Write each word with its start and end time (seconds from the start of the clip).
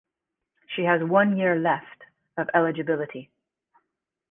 She 0.75 0.81
has 0.85 1.03
one 1.07 1.37
year 1.37 1.55
left 1.59 2.05
of 2.35 2.49
eligibility. 2.55 3.29